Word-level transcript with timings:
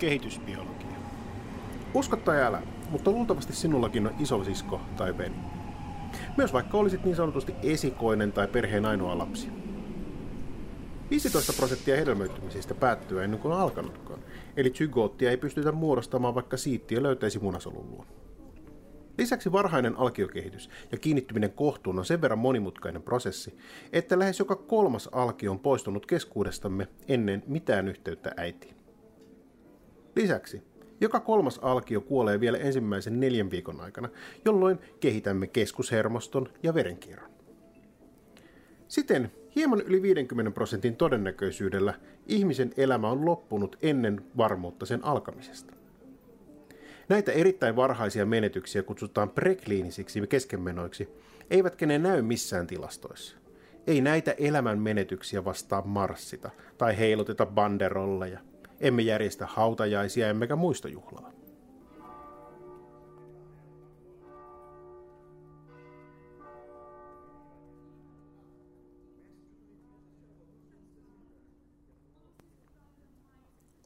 kehitysbiologia. 0.00 0.96
Uskot 1.94 2.24
tai 2.24 2.42
älä, 2.42 2.62
mutta 2.90 3.10
luultavasti 3.10 3.52
sinullakin 3.52 4.06
on 4.06 4.14
isosisko 4.18 4.80
tai 4.96 5.18
veli. 5.18 5.34
Myös 6.36 6.52
vaikka 6.52 6.78
olisit 6.78 7.04
niin 7.04 7.16
sanotusti 7.16 7.54
esikoinen 7.62 8.32
tai 8.32 8.48
perheen 8.48 8.86
ainoa 8.86 9.18
lapsi. 9.18 9.48
15 11.10 11.52
prosenttia 11.52 11.96
hedelmöittymisistä 11.96 12.74
päättyy 12.74 13.24
ennen 13.24 13.40
kuin 13.40 13.52
on 13.52 13.60
alkanutkaan, 13.60 14.20
eli 14.56 14.70
zygoottia 14.70 15.30
ei 15.30 15.36
pystytä 15.36 15.72
muodostamaan 15.72 16.34
vaikka 16.34 16.56
siittiö 16.56 17.02
löytäisi 17.02 17.38
munasolun 17.38 17.90
luon. 17.90 18.06
Lisäksi 19.18 19.52
varhainen 19.52 19.96
alkiokehitys 19.96 20.70
ja 20.92 20.98
kiinnittyminen 20.98 21.52
kohtuun 21.52 21.98
on 21.98 22.04
sen 22.04 22.20
verran 22.20 22.38
monimutkainen 22.38 23.02
prosessi, 23.02 23.58
että 23.92 24.18
lähes 24.18 24.38
joka 24.38 24.56
kolmas 24.56 25.08
alkio 25.12 25.50
on 25.50 25.58
poistunut 25.58 26.06
keskuudestamme 26.06 26.88
ennen 27.08 27.42
mitään 27.46 27.88
yhteyttä 27.88 28.32
äitiin. 28.36 28.79
Lisäksi 30.16 30.70
joka 31.00 31.20
kolmas 31.20 31.58
alkio 31.58 32.00
kuolee 32.00 32.40
vielä 32.40 32.58
ensimmäisen 32.58 33.20
neljän 33.20 33.50
viikon 33.50 33.80
aikana, 33.80 34.08
jolloin 34.44 34.78
kehitämme 35.00 35.46
keskushermoston 35.46 36.48
ja 36.62 36.74
verenkierron. 36.74 37.30
Siten 38.88 39.32
hieman 39.56 39.80
yli 39.80 40.02
50 40.02 40.50
prosentin 40.50 40.96
todennäköisyydellä 40.96 41.94
ihmisen 42.26 42.72
elämä 42.76 43.10
on 43.10 43.24
loppunut 43.24 43.76
ennen 43.82 44.24
varmuutta 44.36 44.86
sen 44.86 45.04
alkamisesta. 45.04 45.74
Näitä 47.08 47.32
erittäin 47.32 47.76
varhaisia 47.76 48.26
menetyksiä 48.26 48.82
kutsutaan 48.82 49.30
prekliinisiksi 49.30 50.26
keskenmenoiksi, 50.26 51.08
eivätkä 51.50 51.86
ne 51.86 51.98
näy 51.98 52.22
missään 52.22 52.66
tilastoissa. 52.66 53.36
Ei 53.86 54.00
näitä 54.00 54.34
elämän 54.38 54.78
menetyksiä 54.78 55.44
vastaa 55.44 55.82
marssita 55.82 56.50
tai 56.78 56.98
heiluteta 56.98 57.46
banderolleja. 57.46 58.49
Emme 58.80 59.02
järjestä 59.02 59.46
hautajaisia 59.46 60.28
emmekä 60.28 60.56
muistojuhlaa. 60.56 61.32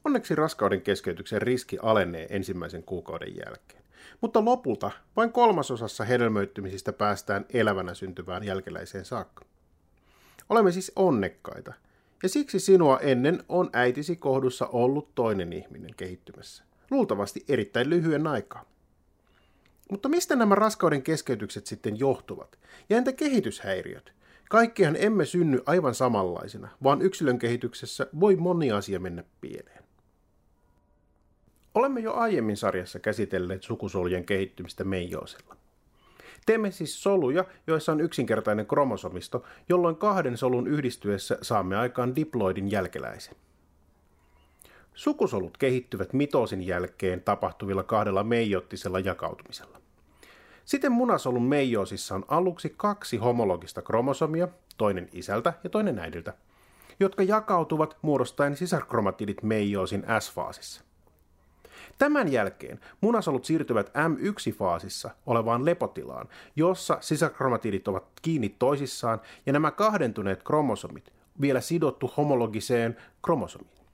Onneksi 0.05 0.35
raskauden 0.35 0.81
keskeytyksen 0.81 1.41
riski 1.41 1.77
alenee 1.81 2.27
ensimmäisen 2.29 2.83
kuukauden 2.83 3.35
jälkeen. 3.45 3.83
Mutta 4.21 4.45
lopulta 4.45 4.91
vain 5.15 5.31
kolmasosassa 5.31 6.03
hedelmöittymisistä 6.03 6.93
päästään 6.93 7.45
elävänä 7.53 7.93
syntyvään 7.93 8.43
jälkeläiseen 8.43 9.05
saakka. 9.05 9.45
Olemme 10.49 10.71
siis 10.71 10.91
onnekkaita, 10.95 11.73
ja 12.23 12.29
siksi 12.29 12.59
sinua 12.59 12.99
ennen 12.99 13.43
on 13.49 13.69
äitisi 13.73 14.15
kohdussa 14.15 14.67
ollut 14.67 15.15
toinen 15.15 15.53
ihminen 15.53 15.95
kehittymässä. 15.97 16.63
Luultavasti 16.91 17.45
erittäin 17.47 17.89
lyhyen 17.89 18.27
aikaa. 18.27 18.65
Mutta 19.91 20.09
mistä 20.09 20.35
nämä 20.35 20.55
raskauden 20.55 21.03
keskeytykset 21.03 21.65
sitten 21.65 21.99
johtuvat? 21.99 22.59
Ja 22.89 22.97
entä 22.97 23.13
kehityshäiriöt? 23.13 24.13
Kaikkihan 24.49 24.95
emme 24.99 25.25
synny 25.25 25.61
aivan 25.65 25.95
samanlaisina, 25.95 26.69
vaan 26.83 27.01
yksilön 27.01 27.39
kehityksessä 27.39 28.07
voi 28.19 28.35
moni 28.35 28.71
asia 28.71 28.99
mennä 28.99 29.23
pieleen. 29.41 29.83
Olemme 31.75 31.99
jo 31.99 32.13
aiemmin 32.13 32.57
sarjassa 32.57 32.99
käsitelleet 32.99 33.63
sukusolujen 33.63 34.25
kehittymistä 34.25 34.83
meijoosilla. 34.83 35.57
Teemme 36.45 36.71
siis 36.71 37.03
soluja, 37.03 37.45
joissa 37.67 37.91
on 37.91 38.01
yksinkertainen 38.01 38.67
kromosomisto, 38.67 39.43
jolloin 39.69 39.95
kahden 39.95 40.37
solun 40.37 40.67
yhdistyessä 40.67 41.37
saamme 41.41 41.77
aikaan 41.77 42.15
diploidin 42.15 42.71
jälkeläisen. 42.71 43.35
Sukusolut 44.93 45.57
kehittyvät 45.57 46.13
mitosin 46.13 46.67
jälkeen 46.67 47.21
tapahtuvilla 47.21 47.83
kahdella 47.83 48.23
meijottisella 48.23 48.99
jakautumisella. 48.99 49.81
Siten 50.65 50.91
munasolun 50.91 51.43
meijoosissa 51.43 52.15
on 52.15 52.25
aluksi 52.27 52.73
kaksi 52.77 53.17
homologista 53.17 53.81
kromosomia, 53.81 54.47
toinen 54.77 55.09
isältä 55.13 55.53
ja 55.63 55.69
toinen 55.69 55.99
äidiltä, 55.99 56.33
jotka 56.99 57.23
jakautuvat 57.23 57.97
muodostaen 58.01 58.57
sisarkromatidit 58.57 59.43
meijoosin 59.43 60.05
S-faasissa. 60.19 60.83
Tämän 61.97 62.31
jälkeen 62.31 62.79
munasolut 63.01 63.45
siirtyvät 63.45 63.89
M1-faasissa 63.89 65.09
olevaan 65.25 65.65
lepotilaan, 65.65 66.27
jossa 66.55 66.97
sisäkromatidit 67.01 67.87
ovat 67.87 68.03
kiinni 68.21 68.49
toisissaan 68.49 69.21
ja 69.45 69.53
nämä 69.53 69.71
kahdentuneet 69.71 70.43
kromosomit 70.43 71.13
vielä 71.41 71.61
sidottu 71.61 72.11
homologiseen 72.17 72.95
kromosomiin. 73.25 73.85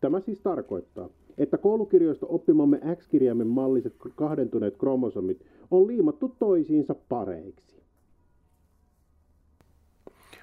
Tämä 0.00 0.20
siis 0.20 0.40
tarkoittaa, 0.40 1.08
että 1.38 1.58
koulukirjoista 1.58 2.26
oppimamme 2.26 2.80
X-kirjaimen 2.96 3.46
malliset 3.46 3.94
kahdentuneet 4.14 4.76
kromosomit 4.76 5.46
on 5.70 5.86
liimattu 5.86 6.36
toisiinsa 6.38 6.94
pareiksi. 7.08 7.82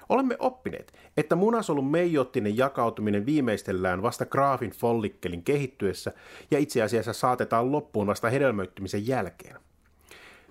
Olemme 0.08 0.36
oppineet, 0.38 0.92
että 1.16 1.36
munasolun 1.36 1.90
meijottinen 1.90 2.56
jakautuminen 2.56 3.26
viimeistellään 3.26 4.02
vasta 4.02 4.26
graafin 4.26 4.70
follikkelin 4.70 5.42
kehittyessä 5.42 6.12
ja 6.50 6.58
itse 6.58 6.82
asiassa 6.82 7.12
saatetaan 7.12 7.72
loppuun 7.72 8.06
vasta 8.06 8.30
hedelmöittymisen 8.30 9.06
jälkeen. 9.06 9.56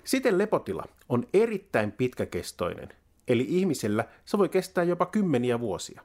Siten 0.03 0.37
lepotila 0.37 0.83
on 1.09 1.27
erittäin 1.33 1.91
pitkäkestoinen, 1.91 2.89
eli 3.27 3.45
ihmisellä 3.49 4.05
se 4.25 4.37
voi 4.37 4.49
kestää 4.49 4.83
jopa 4.83 5.05
kymmeniä 5.05 5.59
vuosia. 5.59 6.01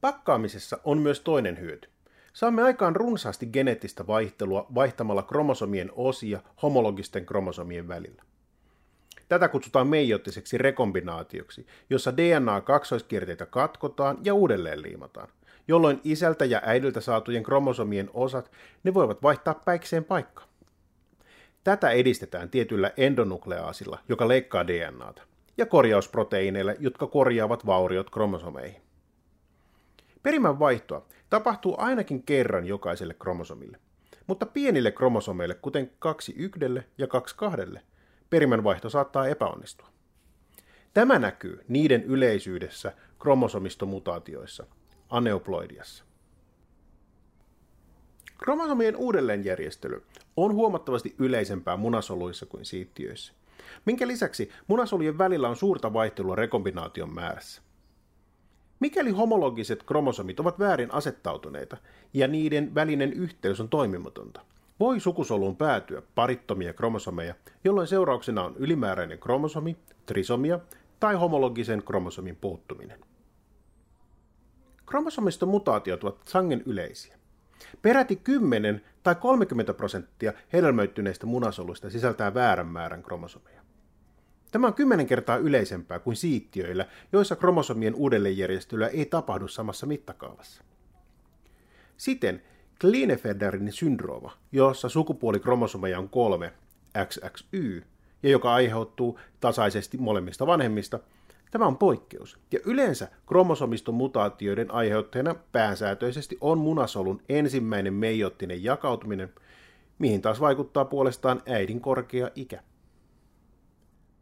Pakkaamisessa 0.00 0.78
on 0.84 0.98
myös 0.98 1.20
toinen 1.20 1.60
hyöty. 1.60 1.88
Saamme 2.32 2.62
aikaan 2.62 2.96
runsaasti 2.96 3.46
geneettistä 3.46 4.06
vaihtelua 4.06 4.66
vaihtamalla 4.74 5.22
kromosomien 5.22 5.90
osia 5.94 6.40
homologisten 6.62 7.26
kromosomien 7.26 7.88
välillä. 7.88 8.27
Tätä 9.28 9.48
kutsutaan 9.48 9.86
meijottiseksi 9.86 10.58
rekombinaatioksi, 10.58 11.66
jossa 11.90 12.16
DNA-kaksoiskierteitä 12.16 13.46
katkotaan 13.46 14.18
ja 14.24 14.34
uudelleen 14.34 14.82
liimataan, 14.82 15.28
jolloin 15.68 16.00
isältä 16.04 16.44
ja 16.44 16.60
äidiltä 16.64 17.00
saatujen 17.00 17.42
kromosomien 17.42 18.10
osat 18.14 18.50
ne 18.84 18.94
voivat 18.94 19.22
vaihtaa 19.22 19.54
päikseen 19.54 20.04
paikkaa. 20.04 20.48
Tätä 21.64 21.90
edistetään 21.90 22.50
tietyllä 22.50 22.92
endonukleaasilla, 22.96 23.98
joka 24.08 24.28
leikkaa 24.28 24.66
DNAta, 24.66 25.22
ja 25.56 25.66
korjausproteiineilla, 25.66 26.72
jotka 26.78 27.06
korjaavat 27.06 27.66
vauriot 27.66 28.10
kromosomeihin. 28.10 28.82
Perimän 30.22 30.58
vaihtoa 30.58 31.06
tapahtuu 31.30 31.74
ainakin 31.78 32.22
kerran 32.22 32.66
jokaiselle 32.66 33.14
kromosomille, 33.14 33.78
mutta 34.26 34.46
pienille 34.46 34.92
kromosomeille, 34.92 35.54
kuten 35.54 35.90
2 35.98 36.34
yhdelle 36.36 36.84
ja 36.98 37.06
2 37.06 37.36
kahdelle, 37.36 37.82
perimänvaihto 38.30 38.90
saattaa 38.90 39.28
epäonnistua. 39.28 39.88
Tämä 40.94 41.18
näkyy 41.18 41.64
niiden 41.68 42.04
yleisyydessä 42.04 42.92
kromosomistomutaatioissa, 43.18 44.66
aneuploidiassa. 45.10 46.04
Kromosomien 48.38 48.96
uudelleenjärjestely 48.96 50.02
on 50.36 50.54
huomattavasti 50.54 51.14
yleisempää 51.18 51.76
munasoluissa 51.76 52.46
kuin 52.46 52.64
siittiöissä, 52.64 53.32
minkä 53.84 54.08
lisäksi 54.08 54.50
munasolujen 54.66 55.18
välillä 55.18 55.48
on 55.48 55.56
suurta 55.56 55.92
vaihtelua 55.92 56.36
rekombinaation 56.36 57.14
määrässä. 57.14 57.62
Mikäli 58.80 59.10
homologiset 59.10 59.82
kromosomit 59.82 60.40
ovat 60.40 60.58
väärin 60.58 60.94
asettautuneita 60.94 61.76
ja 62.14 62.28
niiden 62.28 62.74
välinen 62.74 63.12
yhteys 63.12 63.60
on 63.60 63.68
toimimatonta– 63.68 64.40
voi 64.80 65.00
sukusoluun 65.00 65.56
päätyä 65.56 66.02
parittomia 66.14 66.72
kromosomeja, 66.72 67.34
jolloin 67.64 67.86
seurauksena 67.86 68.44
on 68.44 68.56
ylimääräinen 68.56 69.18
kromosomi, 69.18 69.76
trisomia 70.06 70.58
tai 71.00 71.14
homologisen 71.14 71.82
kromosomin 71.82 72.36
puuttuminen. 72.36 73.00
Kromosomiston 74.86 75.48
mutaatiot 75.48 76.04
ovat 76.04 76.20
sangen 76.24 76.62
yleisiä. 76.66 77.18
Peräti 77.82 78.16
10 78.16 78.82
tai 79.02 79.14
30 79.14 79.74
prosenttia 79.74 80.32
hedelmöittyneistä 80.52 81.26
munasoluista 81.26 81.90
sisältää 81.90 82.34
väärän 82.34 82.66
määrän 82.66 83.02
kromosomeja. 83.02 83.62
Tämä 84.50 84.66
on 84.66 84.74
kymmenen 84.74 85.06
kertaa 85.06 85.36
yleisempää 85.36 85.98
kuin 85.98 86.16
siittiöillä, 86.16 86.86
joissa 87.12 87.36
kromosomien 87.36 87.94
uudelleenjärjestelyä 87.94 88.88
ei 88.88 89.06
tapahdu 89.06 89.48
samassa 89.48 89.86
mittakaavassa. 89.86 90.64
Siten 91.96 92.42
Klinefelterin 92.80 93.72
syndrooma, 93.72 94.32
jossa 94.52 94.88
sukupuolikromosomeja 94.88 95.98
on 95.98 96.08
kolme, 96.08 96.52
XXY, 97.04 97.84
ja 98.22 98.30
joka 98.30 98.54
aiheutuu 98.54 99.18
tasaisesti 99.40 99.98
molemmista 99.98 100.46
vanhemmista, 100.46 100.98
tämä 101.50 101.66
on 101.66 101.76
poikkeus. 101.76 102.38
Ja 102.52 102.58
yleensä 102.64 103.08
kromosomiston 103.26 103.94
mutaatioiden 103.94 104.70
aiheuttajana 104.70 105.34
pääsääntöisesti 105.52 106.38
on 106.40 106.58
munasolun 106.58 107.22
ensimmäinen 107.28 107.94
meijottinen 107.94 108.64
jakautuminen, 108.64 109.32
mihin 109.98 110.22
taas 110.22 110.40
vaikuttaa 110.40 110.84
puolestaan 110.84 111.42
äidin 111.46 111.80
korkea 111.80 112.30
ikä. 112.34 112.62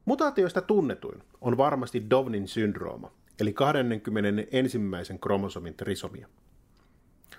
Mutaatioista 0.04 0.62
tunnetuin 0.62 1.22
on 1.40 1.56
varmasti 1.56 2.10
Dovnin 2.10 2.48
syndrooma, 2.48 3.10
eli 3.40 3.52
21. 3.52 4.78
kromosomin 5.20 5.74
trisomia. 5.74 6.28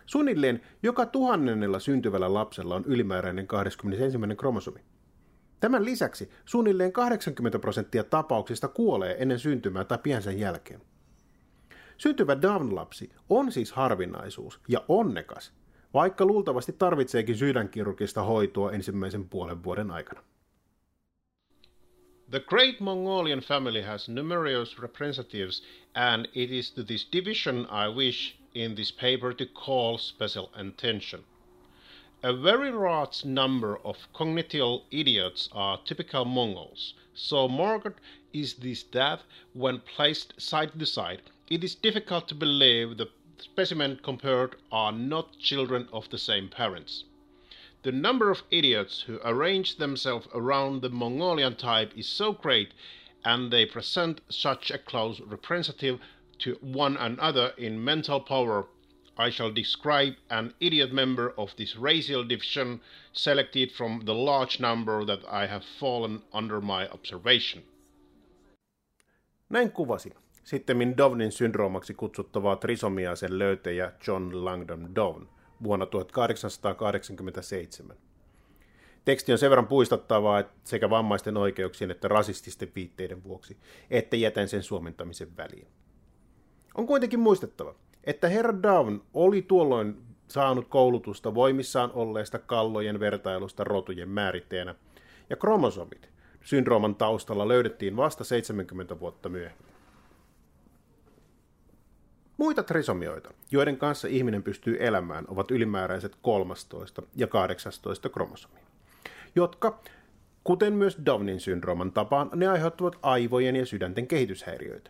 Suunnilleen 0.05 0.61
joka 0.83 1.05
tuhannennella 1.05 1.79
syntyvällä 1.79 2.33
lapsella 2.33 2.75
on 2.75 2.85
ylimääräinen 2.85 3.47
21. 3.47 4.17
kromosomi. 4.37 4.79
Tämän 5.59 5.85
lisäksi 5.85 6.31
suunnilleen 6.45 6.91
80 6.91 7.59
prosenttia 7.59 8.03
tapauksista 8.03 8.67
kuolee 8.67 9.15
ennen 9.19 9.39
syntymää 9.39 9.83
tai 9.83 9.97
pian 10.03 10.21
sen 10.21 10.39
jälkeen. 10.39 10.81
Syntyvä 11.97 12.35
Down-lapsi 12.41 13.11
on 13.29 13.51
siis 13.51 13.71
harvinaisuus 13.71 14.59
ja 14.67 14.85
onnekas, 14.87 15.53
vaikka 15.93 16.25
luultavasti 16.25 16.73
tarvitseekin 16.73 17.37
sydänkirurgista 17.37 18.23
hoitoa 18.23 18.71
ensimmäisen 18.71 19.29
puolen 19.29 19.63
vuoden 19.63 19.91
aikana. 19.91 20.23
The 22.29 22.39
Great 22.39 22.79
Mongolian 22.79 23.39
family 23.39 23.81
has 23.81 24.09
numerous 24.09 24.77
representatives, 24.79 25.63
and 25.93 26.25
it 26.33 26.51
is 26.51 26.71
to 26.71 26.83
this 26.83 27.09
division 27.13 27.67
I 27.71 27.95
wish 27.95 28.36
in 28.63 28.75
this 28.75 28.91
paper 28.91 29.33
to 29.33 29.45
call 29.45 29.97
special 29.97 30.49
attention. 30.55 31.23
A 32.23 32.33
very 32.33 32.71
large 32.71 33.23
number 33.23 33.77
of 33.85 34.11
cognitive 34.13 34.81
idiots 34.89 35.49
are 35.51 35.79
typical 35.85 36.25
Mongols, 36.25 36.95
so 37.13 37.47
marked 37.47 37.99
is 38.33 38.55
this 38.55 38.83
that 38.91 39.21
when 39.53 39.79
placed 39.79 40.33
side 40.41 40.79
to 40.79 40.85
side, 40.85 41.21
it 41.49 41.63
is 41.63 41.75
difficult 41.75 42.27
to 42.27 42.35
believe 42.35 42.97
the 42.97 43.09
specimen 43.37 43.99
compared 44.01 44.55
are 44.71 44.91
not 44.91 45.37
children 45.37 45.87
of 45.93 46.09
the 46.09 46.17
same 46.17 46.49
parents. 46.49 47.03
The 47.83 47.91
number 47.91 48.31
of 48.31 48.41
idiots 48.49 49.01
who 49.01 49.19
arrange 49.23 49.75
themselves 49.75 50.27
around 50.33 50.81
the 50.81 50.89
Mongolian 50.89 51.55
type 51.55 51.95
is 51.95 52.07
so 52.07 52.33
great, 52.33 52.71
and 53.23 53.51
they 53.51 53.67
present 53.67 54.21
such 54.29 54.71
a 54.71 54.79
close 54.79 55.21
representative 55.21 55.99
to 56.37 56.79
one 56.79 56.97
another 56.99 57.53
in 57.57 57.73
mental 57.73 58.19
power. 58.19 58.63
I 59.27 59.31
shall 59.31 59.55
describe 59.55 60.15
an 60.29 60.53
idiot 60.59 60.91
member 60.91 61.33
of 61.37 61.55
this 61.55 61.77
racial 61.81 62.29
division 62.29 62.79
selected 63.13 63.71
from 63.71 64.01
the 64.05 64.13
large 64.13 64.59
number 64.59 65.05
that 65.05 65.43
I 65.43 65.47
have 65.47 65.63
fallen 65.79 66.21
under 66.33 66.61
my 66.61 66.87
observation. 66.93 67.63
Näin 69.49 69.71
kuvasi 69.71 70.13
sittemmin 70.43 70.97
Dovnin 70.97 71.31
syndroomaksi 71.31 71.93
kutsuttavaa 71.93 72.55
trisomiaisen 72.55 73.39
löytäjä 73.39 73.91
John 74.07 74.45
Langdon 74.45 74.95
Dovn 74.95 75.29
vuonna 75.63 75.85
1887. 75.85 77.97
Teksti 79.05 79.31
on 79.31 79.37
sen 79.37 79.49
verran 79.49 79.67
puistattavaa 79.67 80.39
että 80.39 80.53
sekä 80.63 80.89
vammaisten 80.89 81.37
oikeuksien 81.37 81.91
että 81.91 82.07
rasististen 82.07 82.71
viitteiden 82.75 83.23
vuoksi, 83.23 83.57
että 83.89 84.15
jätän 84.15 84.47
sen 84.47 84.63
suomentamisen 84.63 85.37
väliin. 85.37 85.67
On 86.75 86.87
kuitenkin 86.87 87.19
muistettava, 87.19 87.75
että 88.03 88.29
herra 88.29 88.63
Down 88.63 89.01
oli 89.13 89.41
tuolloin 89.41 89.97
saanut 90.27 90.67
koulutusta 90.67 91.35
voimissaan 91.35 91.91
olleesta 91.91 92.39
kallojen 92.39 92.99
vertailusta 92.99 93.63
rotujen 93.63 94.09
määritteenä, 94.09 94.75
ja 95.29 95.35
kromosomit 95.35 96.09
syndrooman 96.41 96.95
taustalla 96.95 97.47
löydettiin 97.47 97.97
vasta 97.97 98.23
70 98.23 98.99
vuotta 98.99 99.29
myöhemmin. 99.29 99.67
Muita 102.37 102.63
trisomioita, 102.63 103.33
joiden 103.51 103.77
kanssa 103.77 104.07
ihminen 104.07 104.43
pystyy 104.43 104.77
elämään, 104.79 105.25
ovat 105.27 105.51
ylimääräiset 105.51 106.17
13 106.21 107.01
ja 107.15 107.27
18 107.27 108.09
kromosomi, 108.09 108.59
jotka, 109.35 109.81
kuten 110.43 110.73
myös 110.73 110.97
Downin 111.05 111.39
syndrooman 111.39 111.91
tapaan, 111.91 112.29
ne 112.35 112.47
aiheuttavat 112.47 112.99
aivojen 113.01 113.55
ja 113.55 113.65
sydänten 113.65 114.07
kehityshäiriöitä. 114.07 114.89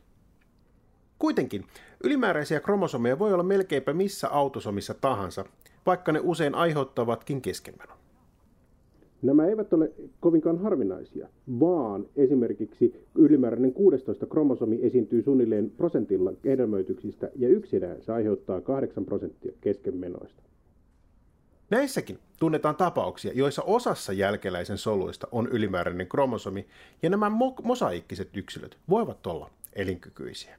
Kuitenkin 1.19 1.65
ylimääräisiä 2.03 2.59
kromosomeja 2.59 3.19
voi 3.19 3.33
olla 3.33 3.43
melkeinpä 3.43 3.93
missä 3.93 4.29
autosomissa 4.29 4.93
tahansa, 4.93 5.45
vaikka 5.85 6.11
ne 6.11 6.19
usein 6.23 6.55
aiheuttavatkin 6.55 7.41
keskenmenon. 7.41 7.97
Nämä 9.21 9.45
eivät 9.45 9.73
ole 9.73 9.91
kovinkaan 10.19 10.57
harvinaisia, 10.57 11.27
vaan 11.59 12.05
esimerkiksi 12.15 13.05
ylimääräinen 13.15 13.73
16 13.73 14.25
kromosomi 14.25 14.79
esiintyy 14.81 15.23
suunnilleen 15.23 15.69
prosentilla 15.69 16.33
hedelmöityksistä 16.45 17.29
ja 17.35 17.49
yksinään 17.49 18.01
se 18.01 18.11
aiheuttaa 18.11 18.61
8 18.61 19.05
prosenttia 19.05 19.51
keskenmenoista. 19.61 20.43
Näissäkin 21.69 22.19
tunnetaan 22.39 22.75
tapauksia, 22.75 23.31
joissa 23.35 23.61
osassa 23.61 24.13
jälkeläisen 24.13 24.77
soluista 24.77 25.27
on 25.31 25.47
ylimääräinen 25.47 26.07
kromosomi, 26.07 26.65
ja 27.01 27.09
nämä 27.09 27.29
mo- 27.29 27.63
mosaikkiset 27.63 28.37
yksilöt 28.37 28.77
voivat 28.89 29.27
olla 29.27 29.49
elinkykyisiä. 29.73 30.57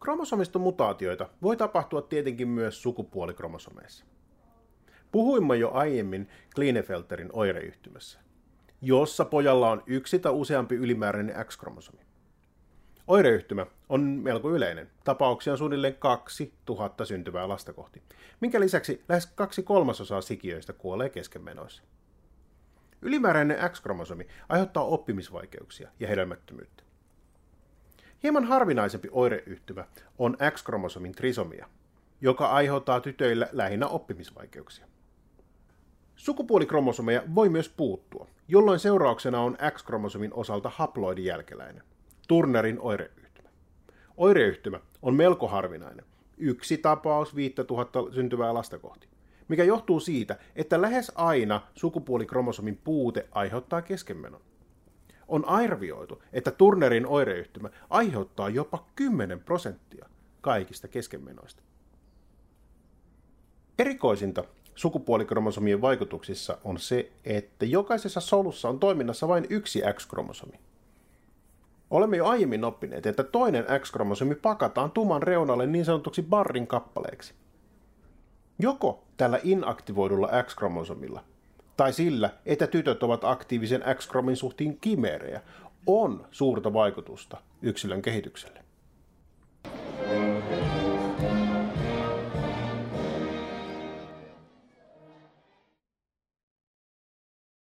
Kromosomistomutaatioita 0.00 1.28
voi 1.42 1.56
tapahtua 1.56 2.02
tietenkin 2.02 2.48
myös 2.48 2.82
sukupuolikromosomeissa. 2.82 4.04
Puhuimme 5.12 5.56
jo 5.56 5.70
aiemmin 5.70 6.28
Klinefelterin 6.54 7.30
oireyhtymässä, 7.32 8.20
jossa 8.82 9.24
pojalla 9.24 9.70
on 9.70 9.82
yksi 9.86 10.18
tai 10.18 10.32
useampi 10.32 10.74
ylimääräinen 10.74 11.46
X-kromosomi. 11.46 12.00
Oireyhtymä 13.06 13.66
on 13.88 14.00
melko 14.00 14.50
yleinen. 14.50 14.90
Tapauksia 15.04 15.52
on 15.52 15.58
suunnilleen 15.58 15.94
2000 15.94 17.04
syntyvää 17.04 17.48
lasta 17.48 17.72
kohti, 17.72 18.02
minkä 18.40 18.60
lisäksi 18.60 19.04
lähes 19.08 19.26
kaksi 19.26 19.62
kolmasosaa 19.62 20.20
sikiöistä 20.20 20.72
kuolee 20.72 21.08
keskenmenoissa. 21.08 21.82
Ylimääräinen 23.02 23.70
X-kromosomi 23.70 24.26
aiheuttaa 24.48 24.84
oppimisvaikeuksia 24.84 25.90
ja 26.00 26.08
hedelmättömyyttä. 26.08 26.87
Hieman 28.22 28.44
harvinaisempi 28.44 29.08
oireyhtymä 29.12 29.84
on 30.18 30.36
X-kromosomin 30.50 31.12
trisomia, 31.12 31.66
joka 32.20 32.46
aiheuttaa 32.46 33.00
tytöillä 33.00 33.48
lähinnä 33.52 33.86
oppimisvaikeuksia. 33.86 34.86
Sukupuolikromosomeja 36.16 37.22
voi 37.34 37.48
myös 37.48 37.68
puuttua, 37.68 38.26
jolloin 38.48 38.78
seurauksena 38.78 39.40
on 39.40 39.58
X-kromosomin 39.76 40.34
osalta 40.34 40.70
haploidin 40.74 41.24
jälkeläinen, 41.24 41.82
Turnerin 42.28 42.80
oireyhtymä. 42.80 43.48
Oireyhtymä 44.16 44.80
on 45.02 45.14
melko 45.14 45.48
harvinainen, 45.48 46.04
yksi 46.38 46.78
tapaus 46.78 47.36
5000 47.36 48.12
syntyvää 48.14 48.54
lasta 48.54 48.78
kohti, 48.78 49.08
mikä 49.48 49.64
johtuu 49.64 50.00
siitä, 50.00 50.36
että 50.56 50.82
lähes 50.82 51.12
aina 51.14 51.60
sukupuolikromosomin 51.74 52.80
puute 52.84 53.28
aiheuttaa 53.30 53.82
keskenmenon. 53.82 54.40
On 55.28 55.44
arvioitu, 55.44 56.22
että 56.32 56.50
Turnerin 56.50 57.06
oireyhtymä 57.06 57.70
aiheuttaa 57.90 58.48
jopa 58.48 58.84
10 58.96 59.40
prosenttia 59.40 60.08
kaikista 60.40 60.88
keskenmenoista. 60.88 61.62
Erikoisinta 63.78 64.44
sukupuolikromosomien 64.74 65.80
vaikutuksissa 65.80 66.58
on 66.64 66.78
se, 66.78 67.12
että 67.24 67.66
jokaisessa 67.66 68.20
solussa 68.20 68.68
on 68.68 68.80
toiminnassa 68.80 69.28
vain 69.28 69.46
yksi 69.50 69.82
X-kromosomi. 69.92 70.60
Olemme 71.90 72.16
jo 72.16 72.26
aiemmin 72.26 72.64
oppineet, 72.64 73.06
että 73.06 73.24
toinen 73.24 73.64
X-kromosomi 73.80 74.34
pakataan 74.34 74.90
tuman 74.90 75.22
reunalle 75.22 75.66
niin 75.66 75.84
sanotuksi 75.84 76.22
barrin 76.22 76.66
kappaleeksi. 76.66 77.34
Joko 78.58 79.04
tällä 79.16 79.40
inaktivoidulla 79.42 80.28
X-kromosomilla 80.42 81.24
tai 81.78 81.92
sillä, 81.92 82.30
että 82.46 82.66
tytöt 82.66 83.02
ovat 83.02 83.24
aktiivisen 83.24 83.84
X-kromin 83.94 84.36
suhteen 84.36 84.78
kimeerejä, 84.80 85.40
on 85.86 86.26
suurta 86.30 86.72
vaikutusta 86.72 87.36
yksilön 87.62 88.02
kehitykselle. 88.02 88.67